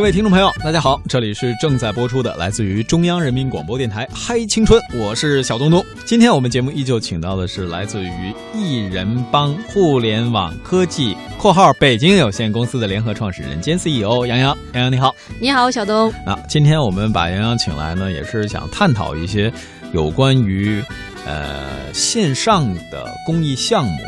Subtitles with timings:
[0.00, 5.84] 各位听众朋友，大家好，这里是正在播出的来自于中央人民广播电台《嗨青春》，我是小东东。
[6.06, 14.56] 今天我们节目依旧请到的是来自于艺人帮互联网科技（括号北京有限公司）的联合创始人兼 CEO 杨洋。
[14.72, 16.10] 杨洋你好，你好，小东。
[16.24, 19.52] 啊，今天我们把杨洋请来呢，也是想探讨一些
[19.92, 20.82] 有关于
[21.26, 23.98] 呃线上的公益项目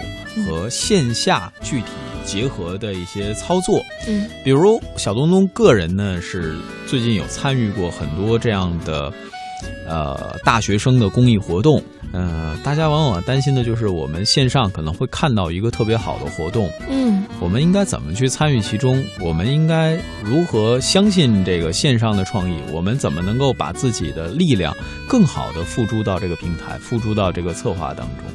[0.46, 1.88] 和线下具体。
[2.24, 9.12] 结合的一些操作，嗯，比如小东东个人呢是最近有参与过很多这样的，
[9.86, 19.02] 呃，大学生的公益活动，呃，大家往往担心的就是我们线上可能会看到一个特别好的活动，嗯，我们应该怎么去参与其中？
[19.20, 22.56] 我们应该如何相信这个线上的创意？
[22.72, 24.74] 我们怎么能够把自己的力量
[25.08, 28.26] 更好的付诸到这个平台，付诸到这个策划当中？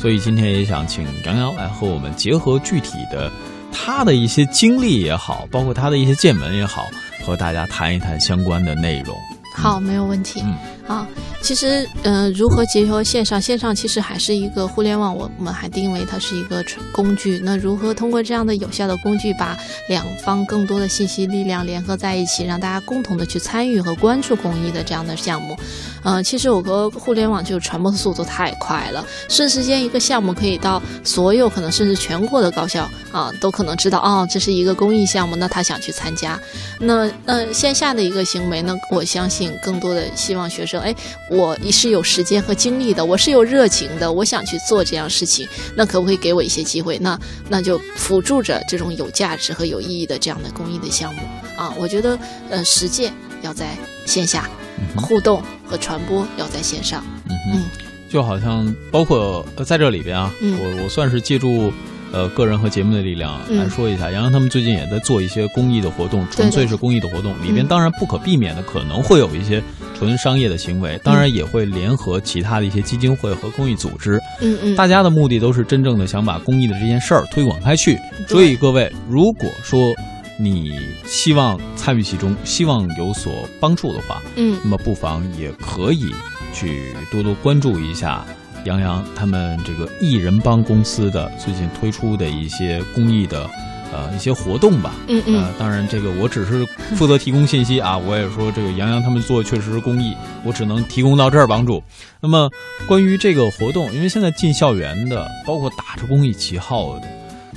[0.00, 3.30] 所以今天也想请杨洋来和我们结合具体的
[3.70, 6.86] 他的一些经历也好，包括他的一些见闻也好，
[7.26, 9.14] 和大家谈一谈相关的内容。
[9.54, 10.40] 好，没有问题。
[10.42, 11.06] 嗯，啊，
[11.42, 13.42] 其实，嗯，如何结合线上？
[13.42, 17.40] 线上其实还是一个互联网，我们还定位它是一个工具。
[17.42, 19.58] 那如何通过这样的有效的工具，把
[19.88, 25.56] 两方更多的信息力量联合在一起，让大家共同的去参与和关注公益的这样的项目？
[26.02, 36.40] 嗯，其实我和互联网就是传播的速度太快了，瞬时间一个项目可以到所有可能甚至全国的高校啊，都可能知道哦，这是一个公益项目，那他想去参加。
[36.78, 40.94] 那那线下的一个行为呢，我相信更多的希望学生，哎，
[41.30, 46.98] 我是有时间和精力的，我是有热情的，我想去做这样事情，那可不可以给我一些机会？
[46.98, 51.20] 那那就辅助着这种有价值和有意义的这样的公益的项目
[51.56, 53.12] 啊，我觉得呃，实践
[53.42, 54.48] 要在线下。
[54.96, 57.62] 互动和传播要在线上，嗯，
[58.08, 61.72] 就好像包括在这里边啊，我我算是借助
[62.10, 69.62] 呃个人和节目的力量来说一下，杨洋他们最近也在做一些公益的活动，纯粹是公益的活动，里边当然不可避免的可能会有一些
[69.96, 77.96] 纯商业的行为，当然也会联合其他的一些基金会和公益组织，嗯嗯，大家的目的都是真正的想把公益的这件事儿推广开去，
[78.26, 79.94] 所以各位如果说。
[80.40, 80.72] 你
[81.04, 86.10] 希望参与其中，希望有所帮助的话，嗯，那么不妨也可以
[86.54, 88.24] 去多多关注一下
[88.64, 93.48] 杨洋他们这个艺人帮公司的最近推出的一些公益的
[93.92, 94.94] 呃一些活动吧。
[95.08, 96.64] 嗯嗯，当然这个我只是
[96.94, 101.82] 负责提供信息啊，我也说这个杨洋他们做确实是公益，我只能提供到这儿帮助。
[102.20, 102.50] 那么
[102.86, 107.08] 关于这个活动，因为现在进校园的，包括打着公益旗号的，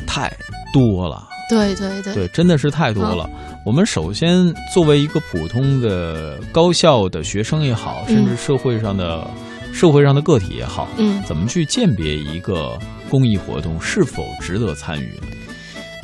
[0.06, 0.32] 太
[0.74, 1.30] 多了。
[1.50, 3.30] 对对对，对，真的是太多了。
[3.66, 9.26] 我们首先作为一个普通的高校的学生也好，甚至社会上的
[9.74, 12.78] 社会上的个体也好，嗯，怎么去鉴别一个
[13.10, 15.20] 公益活动是否值得参与？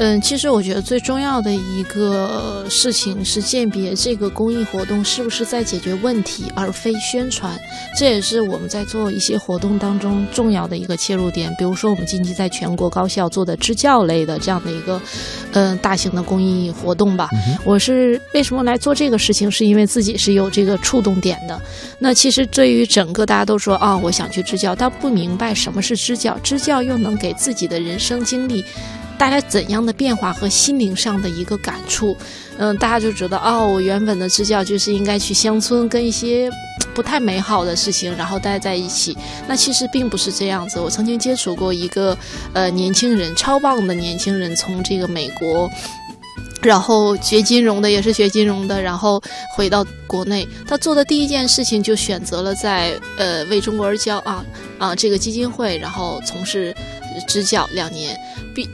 [0.02, 7.60] 嗯，其实我觉得最重要的一个事情是鉴别这个公益活动是不是在解决问题，而非宣传。
[7.98, 11.54] 这也是我们在做一些活动当中重要的一个切入点。
[11.58, 15.02] 比如说，我们近期在全国高校做的支教类的这样的一个，
[15.52, 17.28] 嗯，大型的公益活动吧。
[17.66, 19.52] 我是为什么来做这个事情？
[19.52, 21.62] 是因为自己是有这个触动点的。
[22.00, 28.64] 那其实对于整个大家都说啊，我想去支教，但不明白什么是支教，支教又能给自己的人生经历。
[29.20, 32.16] 带来怎样的变化和心灵上的一个感触？
[32.58, 36.50] 嗯，大家就觉得哦，我原本的支教就是应该去乡村，跟一些
[36.94, 39.18] 不太美好的事情，然后待在一起。
[39.46, 40.80] 那其实并不是这样子。
[40.80, 42.18] 我曾经接触过一个
[42.54, 45.70] 呃年轻人，超棒的年轻人，从这个美国，
[46.62, 49.22] 然后学金融的，也是学金融的，然后
[49.56, 54.46] 回到国内，他做的第一件事情就选择了在呃为中国而教啊
[54.78, 56.74] 啊这个基金会，然后从事
[57.28, 58.18] 支教两年，
[58.56, 58.66] 必。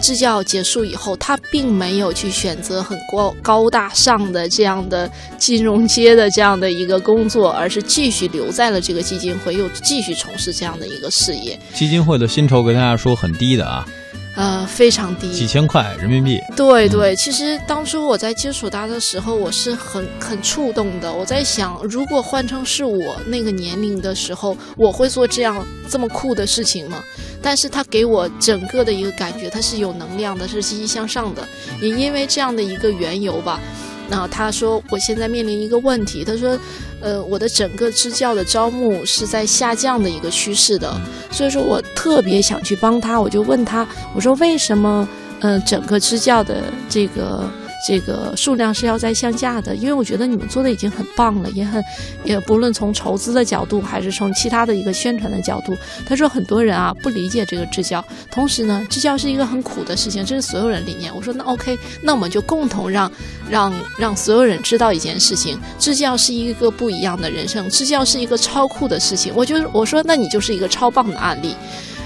[0.00, 11.58] 支教结束以后，他并没有去选择很高高大上的这样的金融街的这样的一个工作，而是继续留在了这个基金会，又继续从事这样的一个事业。
[11.74, 13.86] 基金会的薪酬跟大家说很低的啊。
[14.36, 16.40] 呃，非常低，几千块人民币。
[16.56, 21.12] 对对，其实当初我在接触他的时候，我是很很触动的。
[21.12, 27.02] 我在想，如果换成是我那个年龄的时候，我会做这样这么酷的事情吗？
[27.42, 31.46] 但是他给我整个的一个感觉，他是有能量的，是积极向上的。
[31.80, 33.58] 也因为这样的一个缘由吧。
[34.10, 36.24] 那他说，我现在面临一个问题。
[36.24, 36.58] 他说，
[37.00, 40.92] 呃，我的整个支教的招募是在下降的一个趋势的，
[41.30, 43.20] 所以说我特别想去帮他。
[43.20, 45.08] 我就问他，我说为什么，
[45.38, 47.48] 呃，整个支教的这个
[47.86, 51.82] 这个数量是要在向下的，因为我觉得你们做的已经很棒了，也很
[52.24, 55.76] 也不论从筹资的角度，还是从其他的一个宣传的角度。
[56.06, 61.14] 他说很多人啊不理解这个支教，同时呢，支教是一个很苦的事情，这是所有人理念。
[61.14, 63.10] 我说那 OK，那我们就共同让
[63.48, 69.32] 让让所有人知道一件事情，支教是一个不一样的人生，支教是一个超酷的事情。
[69.34, 71.54] 我就我说那你就是一个超棒的案例。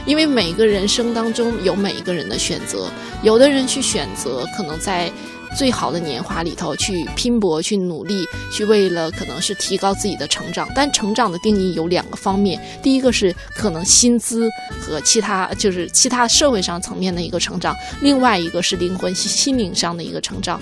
[0.06, 2.90] 因为每个人生当中有每一个人的选择，
[3.22, 5.10] 有的人去选择可能在
[5.56, 10.68] 最好的年华里头去拼搏、去努力、去为了可能是提高自己的成长。
[10.74, 14.48] 但成长的定义有两个方面，第一个是可能薪资
[14.80, 20.60] 和其他就是其他社会上层面的一个成长，另外一个是灵魂心灵上的一个成长。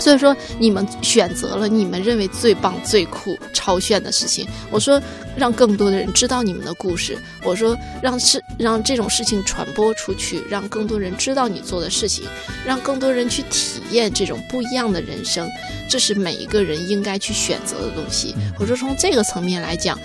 [0.00, 4.46] 所以说，你们选择了你们认为最棒、最酷、超炫的事情。
[4.70, 5.00] 我说，
[5.36, 7.18] 让更多的人知道你们的故事。
[7.44, 12.24] 我说，让事让这种事情传播出去，让更多人知道你做的事情，
[12.64, 15.48] 让更多人去体验这种不一样的人生。
[15.88, 18.34] 这是每一个人应该去选择的东西。
[18.58, 19.98] 我说，从这个层面来讲，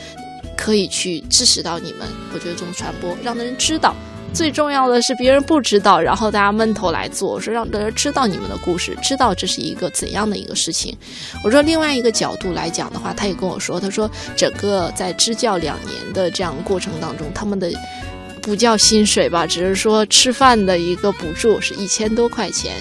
[0.57, 2.07] 可以去支持到你们。
[2.33, 3.95] 我觉得这种传播，让的人知道。
[4.35, 10.95] 最重要的是别人不知道，然后大家闷头来做，说让大家知道你们的故事，知道这是一个怎样的一个事情。
[11.41, 17.71] 我说另外一个角度来讲的话，他也跟我说，他说整个在支教两年的这样过程当中，他们的
[18.41, 22.73] 不叫薪水吧，只是说吃饭的一个补助是一千多块钱，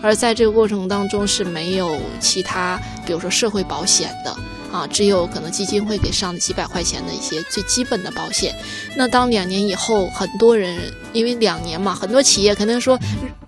[0.00, 4.34] 而在这个过程当中是没有其他，比如说社会保险的。
[4.72, 8.54] 啊，只有可能基金会给上的几百块钱的一些最基本的保险。
[8.96, 10.78] 那当两年以后，很多人
[11.12, 12.98] 因为两年嘛，很多企业肯定说，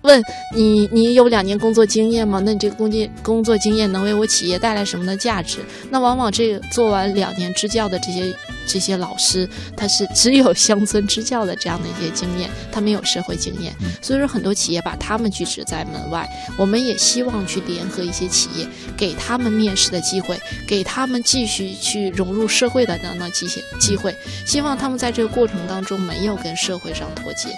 [0.01, 0.21] 问
[0.55, 2.41] 你，你有两年工作经验吗？
[2.45, 5.59] 那你这个工作工作经验能为我企业带来什么的价值？
[5.89, 8.33] 那往往这个做完两年支教的这些。
[8.67, 16.27] 这些老师他是只有乡村支教的这样的一些经验，他没有社会经验，所以说很多企业把他们拒之在门外。
[16.57, 18.67] 我们也希望去联合一些企业，
[18.97, 24.15] 给他们面试的机会，给他们继续去融入社会的这样的机些机会。
[24.45, 27.49] 希望他们在这个过程当中没有跟社会上脱节。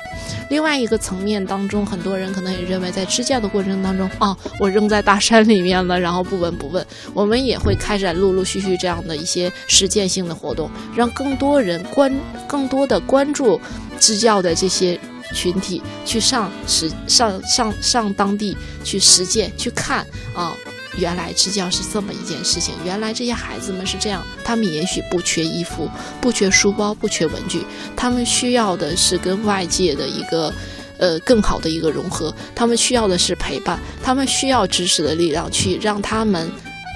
[0.50, 6.86] 另外一个层面当中，很多人可能也认为在支教的过程当中啊，我扔在大山里面了，然后不闻不问。
[7.14, 10.70] 我们也会开展陆陆续续这样的一些实践性的活动。
[10.96, 12.14] 让更多人关
[12.48, 13.60] 更多的关注
[14.00, 15.00] 支教的这些
[15.34, 20.06] 群体去上实上上上当地去实践去看
[20.36, 20.56] 啊，
[20.98, 25.90] 原来支教是这么一件事情，原来这些孩子们是这样，他们也许不缺衣服，
[26.22, 27.66] 不缺书包，不缺文具，
[27.96, 30.54] 他们需要的是跟外界的一个
[31.00, 36.50] 呃更好的一个融合，他们需要的是陪伴，他们需要知识的力量去让他们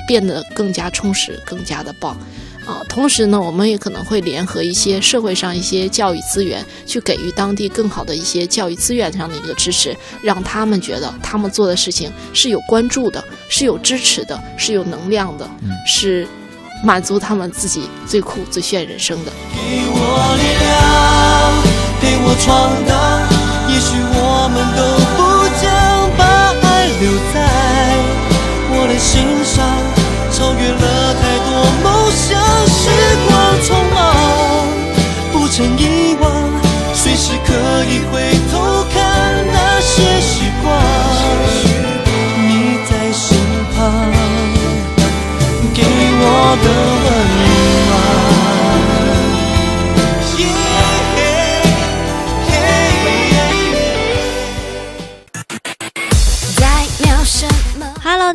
[0.08, 2.18] 变得更加充实，更加的棒。
[2.70, 15.50] 啊，同时呢，我们也可能会联合一些社会上一些教育资源，去给予当地更好的一些教育资源上的一个支持，让他们觉得他们做的事情是有关注的，是有支持的，是有能量的，
[15.88, 16.28] 是
[16.84, 19.32] 满足他们自己最酷最炫人生的。
[19.56, 20.70] 给我力量，
[22.00, 22.94] 陪我闯荡，
[23.68, 24.80] 也许我们都
[25.18, 25.20] 不
[25.60, 25.66] 将
[26.16, 26.22] 把
[26.68, 27.36] 爱留在
[28.70, 29.58] 我的心上。
[30.32, 31.50] 超越了太多
[32.30, 32.90] 将，时
[33.28, 33.32] 光
[33.64, 33.98] 匆忙，
[35.34, 36.32] 不曾遗忘，
[36.94, 37.52] 随时可
[37.86, 38.14] 以回
[38.52, 38.98] 头看
[39.52, 40.68] 那些时光。
[42.38, 43.26] 你在身
[43.76, 43.78] 旁，
[45.74, 45.82] 给
[46.22, 46.24] 我
[46.64, 46.68] 的
[47.04, 47.08] 温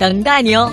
[0.00, 0.72] 等待你哦。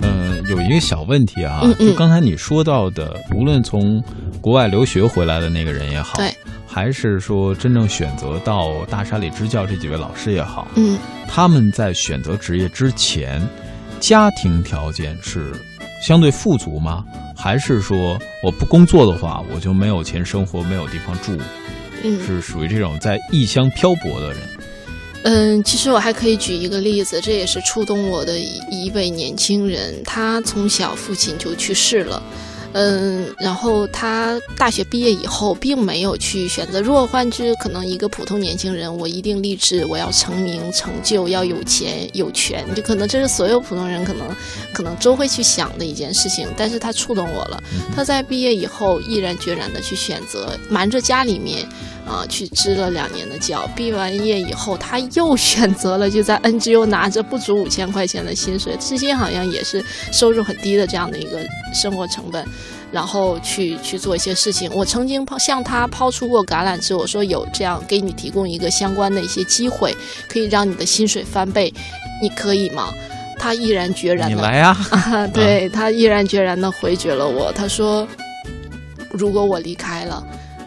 [0.00, 4.02] 嗯，有一个小问题啊，就刚才你说到的，无论从
[4.40, 6.34] 国外留学回来的那个人也好，对，
[6.66, 13.46] 还是说真正选择到大山里支教这几位老师也好，嗯，他们在选择职业之前，
[14.00, 15.52] 家庭条件是
[16.04, 17.02] 相对富足吗？
[17.34, 21.34] 还是说我不工作的话，我就没有钱生活，没有地方住，
[22.02, 24.38] 嗯，是属于这种在异乡漂泊的人。
[25.22, 32.22] 嗯，其实我还可以举一个例子，这也是触动我的一一位年轻人，他从小父亲就去世了。
[32.74, 36.80] 嗯，然后他大学毕业以后，并没有去选择。
[36.80, 44.26] 如果换之，可能一个普通年轻人，我一定立志我要成名成就，要有钱有权，就可能这是所有普通人可能
[44.72, 46.48] 可能都会去想的一件事情。
[46.56, 47.62] 但是他触动我了，
[47.94, 51.64] 他在毕业以后毅然决然的去选择瞒着家里面。
[52.06, 59.82] 啊，去支了两年的教，毕完业以后，他又选择了就在 NGO 拿着不足五千块钱的薪水，至今好像也是
[60.12, 61.40] 收入很低的这样的一个
[61.72, 62.46] 生活成本，
[62.92, 64.70] 然后去去做一些事情。
[64.74, 69.96] 我曾经抛向他抛出过橄榄枝，我说有这样给你提供一个相关的一些机会，
[70.28, 71.72] 可以让你的薪水翻倍，
[72.20, 72.92] 你可以吗？
[73.38, 74.76] 他毅然决然，你来呀！
[75.32, 78.06] 对他毅然决然的回绝了我，他说，
[79.10, 80.22] 如果我离开了。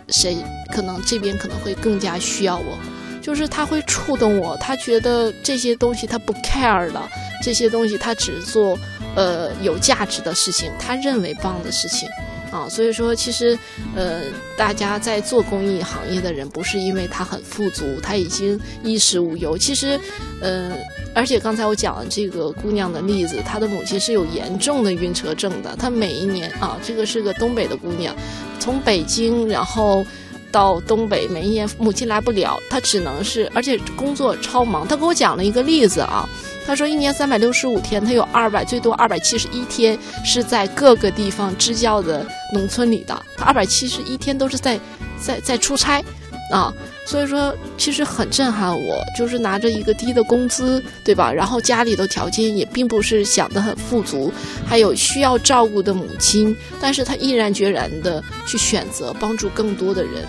[0.10, 0.38] 谁
[0.72, 2.78] 可能这边可能会更加需要我，
[3.22, 7.10] 就是他会触动我，他觉得这些东西他不 care 了，
[7.44, 8.78] 这些东西他只做
[9.16, 12.08] 呃有价值的事情，他认为棒的事情
[12.51, 13.58] 啊，所以说其实
[13.96, 14.22] 呃
[14.58, 20.00] 大家在做公益行业的人，不是因为他很富足，他已经衣食无忧，其实
[20.42, 20.74] 呃
[21.13, 28.16] 而且刚才我讲了这个姑娘的例子，她的母亲是有严重的晕车症的，她每一年啊，这个是个东北的姑娘。
[28.60, 30.06] 从北京，然后
[30.51, 34.88] 到东北，每一年母亲来不了，她只能是，而且工作超忙。
[34.88, 36.30] 她给我讲了一个例子啊，
[36.68, 44.78] 他说一年三百六十五天，他有二百最多二百七十一天是在各个地方支教的农村里的，他二百七十一天都是在
[45.18, 46.04] 在在出差
[46.52, 46.74] 啊。
[47.06, 51.32] 所以说，其实很震撼我，就是拿着一个低的工资，对吧？
[51.32, 54.30] 然后家里的条件也并不是想得很富足，
[54.66, 60.26] 还有需要照顾的母亲，但是他毅然决然的去选择帮助更多的人。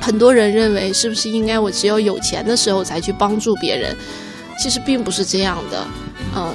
[0.00, 3.96] 很多人认为，是不是应该我只有有钱的时候才去帮助别人？
[4.60, 5.86] 其实并不是这样的，
[6.36, 6.52] 嗯，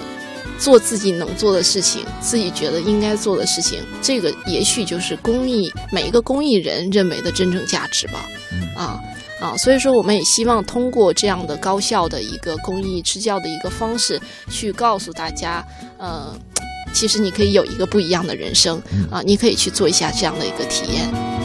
[0.59, 8.29] 做自己能做的事情，自己觉得应该做的事情，这个也许就是公益每一个公益人认为的真正价值吧，
[8.77, 8.99] 啊。
[9.41, 14.19] 啊，所以说我们也希望通过这样的高效的一个公益支教的一个方式，
[14.49, 15.63] 去告诉大家，
[15.97, 16.33] 呃，
[16.93, 18.81] 其实你可以有一个不一样的人生
[19.11, 21.44] 啊，你可以去做一下这样的一个体验。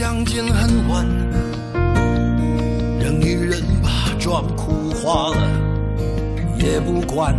[0.00, 1.06] 相见恨晚，
[2.98, 5.36] 人与人把妆哭花了
[6.56, 7.36] 也不管。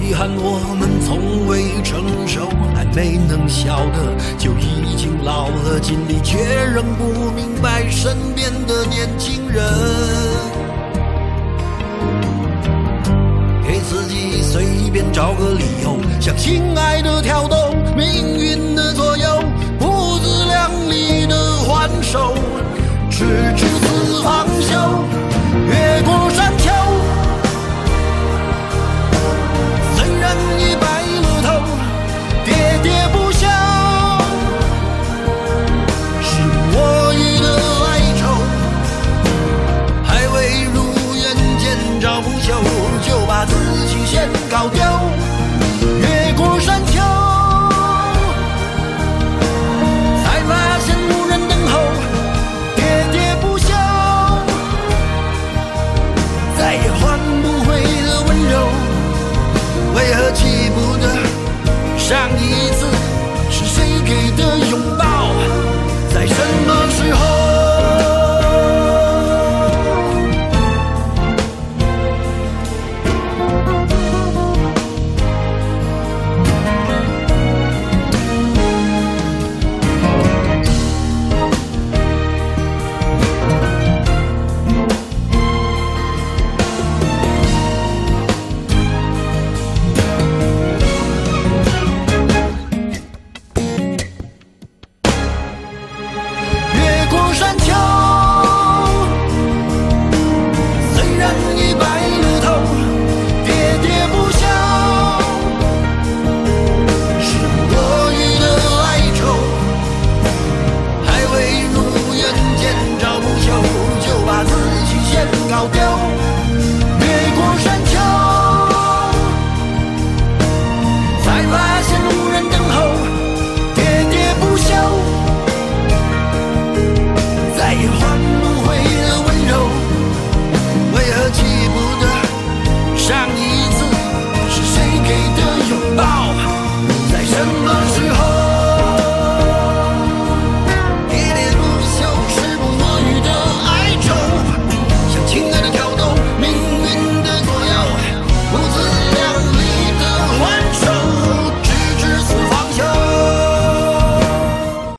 [0.00, 6.38] 遗憾我们从未成熟，还没能晓得就已经老了，尽力却
[6.74, 9.62] 仍不明白身边的年轻人。
[14.02, 19.40] 自己随便找个理由，向心爱的挑逗，命运的左右，
[19.78, 22.34] 不自量力的还手，
[23.08, 23.24] 直
[23.56, 23.64] 至